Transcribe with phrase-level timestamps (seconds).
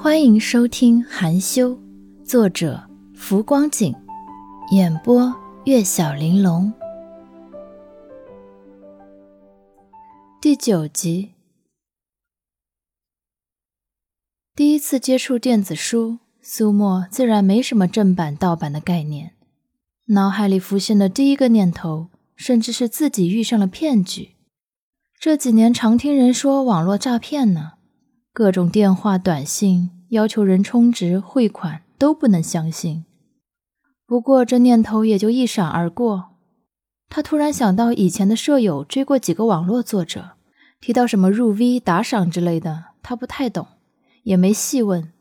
[0.00, 1.70] 欢迎收听《含羞》，
[2.24, 3.92] 作者浮光景，
[4.70, 6.72] 演播月小玲珑，
[10.40, 11.30] 第九集。
[14.54, 19.32] 第一次接触电子书，苏沫自然没什么正版盗版的概念，
[20.06, 24.36] 脑海里浮现的第一个念头，甚至是自己遇上了骗局。
[25.18, 27.77] 这几年常听人说网络诈骗呢。
[28.38, 33.04] 各种电话、短信要求人充值、汇款都不能相信。
[34.06, 36.36] 不过这念头也就一闪而过。
[37.08, 40.36] 他突然想到以前的舍友追过几个网络作者，
[40.80, 43.66] 提到什么入 V 打赏之类的，他不太懂，
[44.22, 45.12] 也没细问。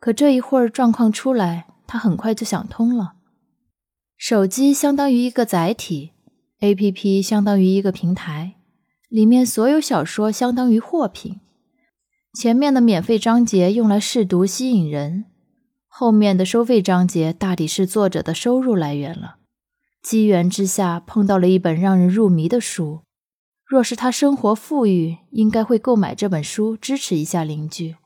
[0.00, 3.12] 可这一会儿状况出来，他很快就想通了。
[4.16, 6.10] 手机相当于一个载体
[6.58, 8.56] ，APP 相当于一个平台，
[9.08, 11.38] 里面所有小说相当于货品。
[12.32, 15.24] 前面的免费章节用来试读吸引人，
[15.88, 19.38] 后面的收费章节大抵是作者的收入来源了。
[20.00, 23.00] 机缘之下碰到了一本让人入迷的书，
[23.66, 27.96] 若是他生活富裕，应该会购买这本书支持一下邻居。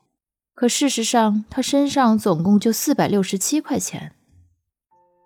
[0.55, 4.13] 可事实上，他身上总共就四百六十七块钱。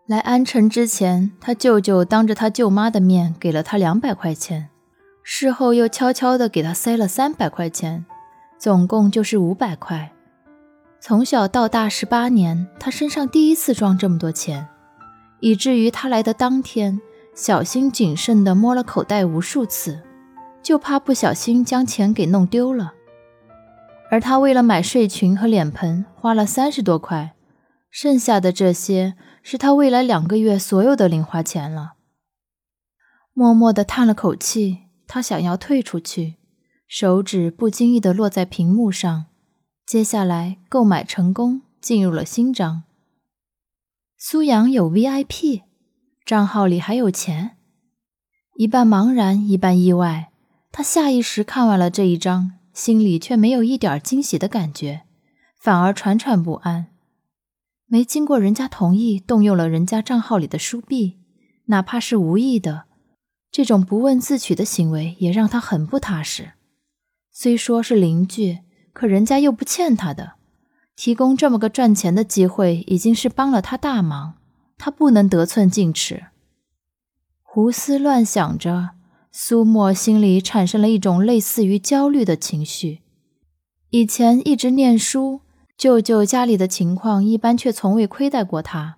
[0.08, 4.68] 来安城之前，他舅舅当着他舅妈的面给了他两百块钱，
[5.24, 8.06] 事后又悄悄地给他塞了三百块钱。
[8.60, 10.12] 总共就是五百块。
[11.00, 14.68] 从小到大十八年，他身上第一次装这么多钱，
[15.40, 17.00] 以至于他来的当天，
[17.34, 20.04] 小心谨慎地摸了口袋无数次，
[20.62, 22.94] 就怕不小心将钱给弄丢了。
[24.12, 27.36] 而他为了买睡裙和脸盆，花了三十多块，
[27.90, 31.94] 剩下的这些是他未来两个月所有的零花钱了。
[33.34, 36.39] 默默地叹了口气，他想要退出去。
[36.90, 39.28] 手指不经意地落在屏幕上，
[39.86, 42.82] 接下来购买成功，进入了新章。
[44.18, 45.62] 苏阳有 VIP，
[46.26, 47.58] 账号里还有钱，
[48.56, 50.32] 一半茫然，一半意外。
[50.72, 55.04] 他下意识看完了这一章，心里却没有一点惊喜的感觉，
[55.62, 56.88] 反而惴惴不安。
[57.86, 61.20] 没经过人家同意，动用了人家账号里的书币，
[61.66, 62.86] 哪怕是无意的，
[63.52, 66.54] 这种不问自取的行为也让他很不踏实。
[67.42, 68.60] 虽说是邻居，
[68.92, 70.34] 可人家又不欠他的，
[70.98, 74.34] 提供这么个赚钱的机会，已经是帮了他大忙，
[74.78, 76.26] 他不能得寸进尺。
[77.42, 78.90] 胡思乱想着，
[79.32, 83.00] 苏沫心里产生了一种类似于焦虑的情绪。
[83.92, 85.40] 以前一直念书，
[85.78, 88.98] 舅舅家里的情况一般，却从未亏待过他。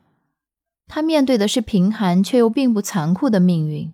[0.88, 3.94] 他面对的是贫寒却又并不残酷的命运，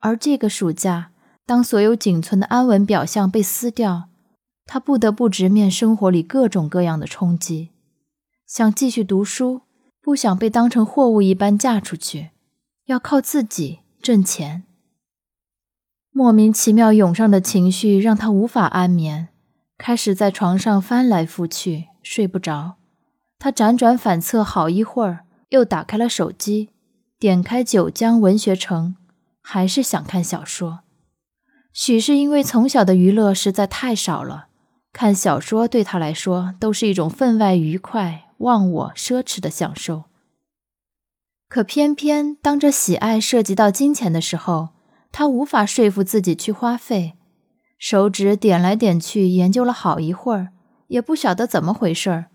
[0.00, 1.09] 而这个暑假。
[1.50, 4.08] 当所有仅存的安稳表象被撕掉，
[4.66, 7.70] 他不得不直面生活里各种各样的冲击。
[8.46, 9.62] 想继续读书，
[10.00, 12.30] 不想被当成货物一般嫁出去，
[12.86, 14.62] 要靠自己挣钱。
[16.12, 19.30] 莫名其妙涌上的情绪让他无法安眠，
[19.76, 22.76] 开始在床上翻来覆去，睡不着。
[23.40, 26.70] 他辗转反侧好一会儿，又打开了手机，
[27.18, 28.94] 点开九江文学城，
[29.42, 30.82] 还是想看小说。
[31.72, 34.48] 许是因为从小的娱乐实在太少了，
[34.92, 40.04] 看小说对他来说都是一种分外愉快、忘我、奢侈的享受。
[41.48, 44.70] 可偏偏当这喜爱涉及到金钱的时候，
[45.12, 47.14] 他无法说服自己去花费。
[47.78, 50.52] 手指点来点去，研究了好一会儿，
[50.88, 52.26] 也不晓得怎么回事儿。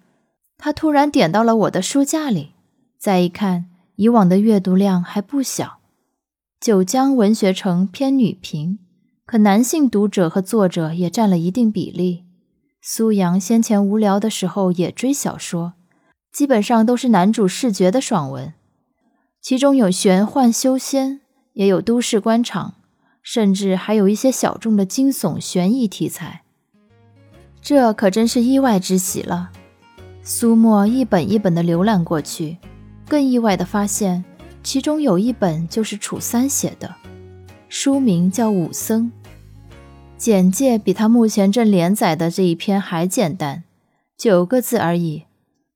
[0.58, 2.54] 他突然点到了我的书架里，
[2.98, 3.66] 再一看，
[3.98, 5.80] 以往的阅读量还不小。
[6.60, 8.80] 九江文学城偏女频。
[9.26, 12.26] 可男性读者和作者也占了一定比例。
[12.80, 15.74] 苏阳先前无聊的时候也追小说，
[16.32, 18.54] 基本上都是男主视觉的爽文，
[19.42, 21.22] 其中有玄幻修仙，
[21.54, 22.76] 也有都市官场，
[23.24, 26.44] 甚至还有一些小众的惊悚悬疑题材。
[27.60, 29.50] 这可真是意外之喜了。
[30.22, 32.58] 苏沫一本一本的浏览过去，
[33.08, 34.24] 更意外的发现，
[34.62, 36.94] 其中有一本就是楚三写的。
[37.68, 39.12] 书名叫《武僧》，
[40.18, 43.64] 简介比他目前正连载的这一篇还简单，
[44.18, 45.26] 九个字而已。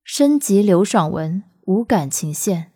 [0.04, 2.72] 升级刘爽文，无感情线。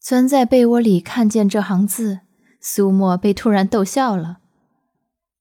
[0.00, 2.20] 钻在被窝里看见这行字，
[2.60, 4.38] 苏沫被突然逗笑了。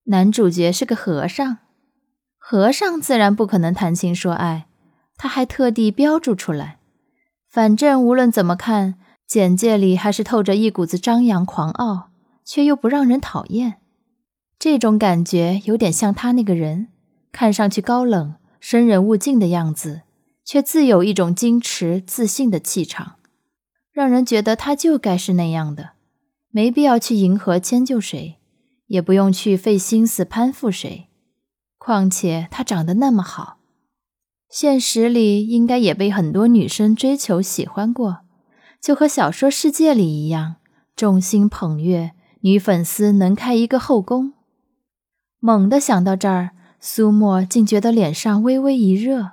[0.06, 1.58] 男主角是个和尚，
[2.38, 4.68] 和尚自然不可能谈情说爱，
[5.18, 6.80] 他还特地标注出来。
[7.50, 8.96] 反正无论怎么看，
[9.28, 12.10] 简介里还是透着一股子张扬狂傲。
[12.46, 13.76] 却又不让人讨厌，
[14.60, 16.90] 这种感觉有点像他那个人，
[17.32, 20.02] 看上去高冷、生人勿近的样子，
[20.46, 23.16] 却自有一种矜持自信的气场，
[23.92, 25.92] 让人觉得他就该是那样的，
[26.50, 28.40] 没必要去迎合迁就谁，
[28.88, 31.08] 也不用去费心思攀附谁。
[31.78, 33.58] 况且他长得那么好，
[34.50, 38.20] 现实里应该也被很多女生追求喜欢过，
[38.80, 40.56] 就和小说世界里一样，
[40.96, 42.12] 众星捧月，
[42.44, 44.32] 女粉丝能开一个后宫。
[45.40, 46.52] 猛地想到这儿。
[46.86, 49.32] 苏沫竟觉得脸上微微一热，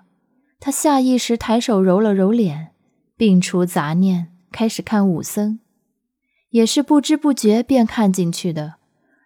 [0.60, 2.68] 他下意识抬手揉了揉脸，
[3.18, 5.58] 摒除杂念，开始看武僧。
[6.50, 8.74] 也是不知不觉便看进去的，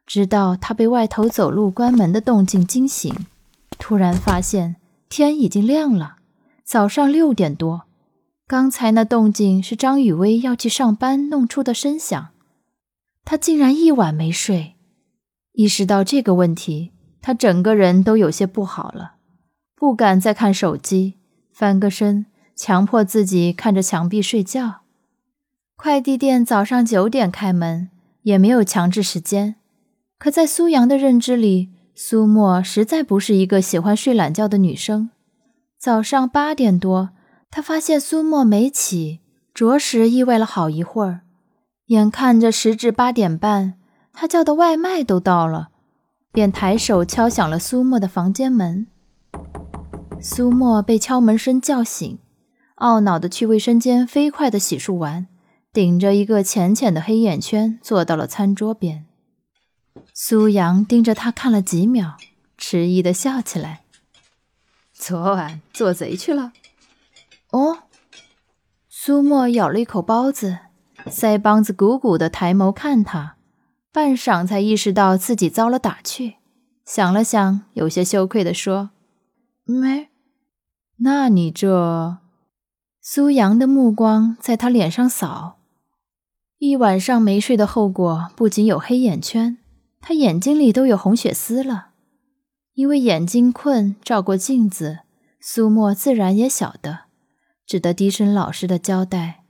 [0.07, 3.15] 直到他被外头走路关门的动静惊醒，
[3.79, 4.77] 突然发现
[5.11, 6.17] 天已经亮了，
[6.65, 7.83] 早上六点多。
[8.47, 12.29] 刚才那动静是张雨薇要去上班弄出的声响，
[13.25, 14.75] 他竟然一晚没睡。
[15.53, 16.93] 意识到这个问题。
[17.27, 19.15] 他整个人都有些不好了，
[19.75, 21.15] 不敢再看手机，
[21.55, 24.83] 翻个身，强迫自己看着墙壁睡觉。
[25.75, 27.89] 快递店早上九点开门，
[28.25, 29.55] 也没有强制时间。
[30.19, 35.09] 可在苏阳的认知里，苏沫实在不是一个喜欢睡懒觉的女生。
[35.79, 37.09] 早上八点多，
[37.51, 39.21] 他发现苏沫没起，
[39.55, 41.23] 着实意外了好一会儿。
[41.87, 43.75] 眼看着时至八点半，
[44.13, 45.69] 他叫的外卖都到了。
[46.33, 48.89] 便抬手敲响了苏沫的房间门。
[50.21, 52.19] 苏沫被敲门声叫醒，
[52.79, 55.29] 懊恼地去卫生间飞快地洗漱完，
[55.73, 59.07] 顶着一个浅浅的黑眼圈坐到了餐桌边。
[60.13, 62.17] 苏阳盯着他看了几秒，
[62.59, 63.83] 迟疑地笑起来
[64.93, 66.53] ：“昨晚做贼去了？”
[67.53, 67.85] 哦。
[68.89, 70.59] 苏沫咬了一口包子，
[71.07, 73.37] 腮帮子鼓鼓的，抬眸看他。
[73.93, 76.35] 半晌才意识到自己遭了打趣，
[76.85, 78.91] 想了想，有些羞愧地说
[79.65, 80.09] ：“没。”
[80.99, 82.19] 那你这……
[83.01, 85.59] 苏阳的目光在他脸上扫，
[86.59, 89.59] 一晚上没睡的后果不仅有黑眼圈，
[90.01, 91.91] 他眼睛里都有红血丝了。
[92.73, 95.01] 因为眼睛困，照过镜子，
[95.39, 97.03] 苏沫自然也晓得，
[97.65, 99.44] 只得低声老实的交代。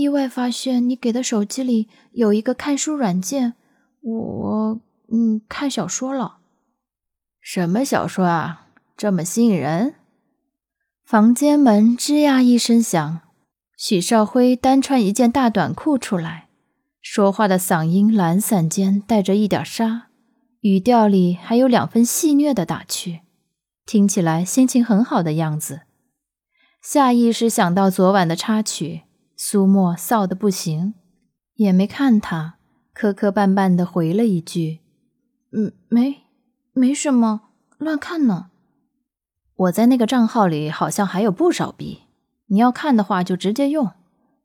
[0.00, 3.52] 意外发现你给的手机里有一个看书软件，
[4.00, 4.80] 我
[5.12, 6.38] 嗯看小说了。
[7.38, 8.68] 什么小说啊？
[8.96, 9.96] 这么吸引人？
[11.04, 13.20] 房间门吱呀一声响，
[13.76, 16.48] 许少辉单穿一件大短裤出来，
[17.02, 20.06] 说话的嗓音懒散间带着一点沙，
[20.60, 23.20] 语调里还有两分戏谑的打趣，
[23.84, 25.82] 听起来心情很好的样子。
[26.80, 29.02] 下意识想到昨晚的插曲。
[29.42, 30.92] 苏沫臊得不行，
[31.54, 32.58] 也没看他，
[32.92, 34.80] 磕磕绊绊的回了一句
[35.56, 36.24] ：“嗯，没，
[36.74, 37.48] 没什么，
[37.78, 38.50] 乱看呢。
[39.54, 42.00] 我在那个账号里好像还有不少币，
[42.48, 43.90] 你要看的话就直接用，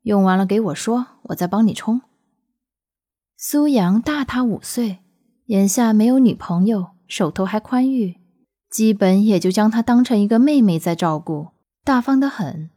[0.03, 1.99] 用完了给我说，我再帮你充。”
[3.35, 4.99] 苏阳大他五岁，
[5.47, 8.21] 眼下没有女朋友，手头还宽裕，
[8.69, 11.49] 基本也就将她当成一个妹妹在照顾，
[11.83, 12.69] 大方得很。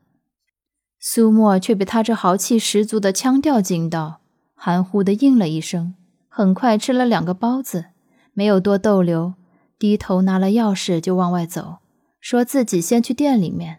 [1.00, 4.20] 苏沫却被他这豪气十足的腔调惊到，
[4.54, 5.94] 含糊的应了一声，
[6.28, 7.86] 很快吃了两个包子，
[8.32, 9.34] 没有多逗留，
[9.78, 11.78] 低头拿了钥匙就往外走，
[12.20, 13.78] 说自己先去店里面。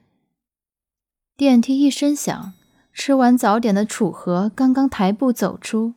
[1.36, 2.54] 电梯一声响，
[2.94, 5.94] 吃完早点的楚河刚刚抬步走出，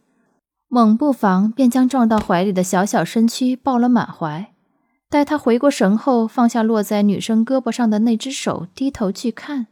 [0.69, 4.53] 猛不防便将撞到怀里的小小身躯抱了满怀。
[5.09, 9.69] 待他回过神后，放下落在女生胳膊上的那只手，低头去看。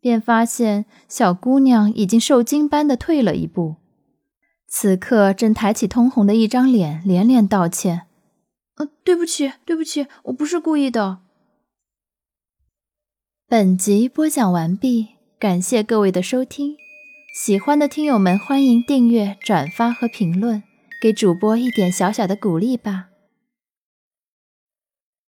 [0.00, 3.76] 便发现小姑娘已经受惊般的退了一步，
[4.66, 8.06] 此刻正抬起通红的一张脸，连连道歉
[8.78, 11.18] ：“呃，对不起，对不起，我不是故意的。”
[13.46, 16.76] 本集播讲完毕，感谢各位的收听，
[17.34, 20.62] 喜欢的听友们欢迎订阅、转发和评论，
[21.02, 23.09] 给主播一点小小的鼓励吧。